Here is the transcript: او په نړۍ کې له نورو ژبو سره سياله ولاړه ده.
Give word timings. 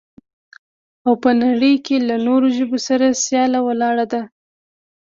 او 1.05 1.13
په 1.23 1.29
نړۍ 1.43 1.75
کې 1.85 1.95
له 2.07 2.15
نورو 2.27 2.47
ژبو 2.57 2.77
سره 2.87 3.05
سياله 3.25 3.59
ولاړه 3.67 4.05
ده. 4.13 4.21